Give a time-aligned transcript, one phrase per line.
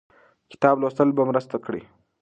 [0.51, 1.81] کتاب لوستل به مرسته وکړي.